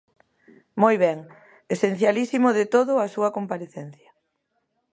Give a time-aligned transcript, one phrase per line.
[0.81, 1.17] Moi ben,
[1.75, 4.09] esencialísimo de todo a súa comparecencia.